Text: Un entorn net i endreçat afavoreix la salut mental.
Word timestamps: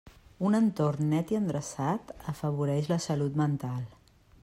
Un 0.47 0.55
entorn 0.59 1.11
net 1.11 1.35
i 1.35 1.37
endreçat 1.41 2.15
afavoreix 2.35 2.93
la 2.93 3.01
salut 3.09 3.41
mental. 3.47 3.89